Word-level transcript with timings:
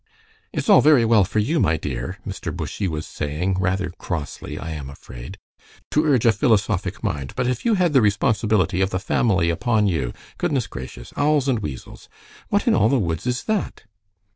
"It's 0.51 0.67
all 0.67 0.81
very 0.81 1.05
well 1.05 1.23
for 1.23 1.37
you, 1.37 1.59
my 1.59 1.77
dear," 1.77 2.17
Mr. 2.25 2.51
Bushy 2.51 2.87
was 2.87 3.05
saying, 3.05 3.57
rather 3.59 3.91
crossly 3.99 4.57
I 4.57 4.71
am 4.71 4.89
afraid, 4.89 5.37
"to 5.91 6.03
urge 6.05 6.25
a 6.25 6.31
philosophic 6.31 7.03
mind, 7.03 7.33
but 7.35 7.45
if 7.45 7.65
you 7.65 7.75
had 7.75 7.93
the 7.93 8.01
responsibility 8.01 8.81
of 8.81 8.89
the 8.89 8.97
family 8.97 9.51
upon 9.51 9.85
you 9.85 10.11
Goodness 10.39 10.65
gracious! 10.65 11.13
Owls 11.15 11.47
and 11.47 11.59
weasels! 11.59 12.09
What 12.49 12.67
in 12.67 12.73
all 12.73 12.89
the 12.89 12.97
woods 12.97 13.27
is 13.27 13.43
that?" 13.43 13.83